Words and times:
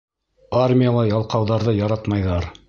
Армияла 0.61 1.03
ялҡауҙарҙы 1.09 1.75
яратмайҙар. 1.85 2.51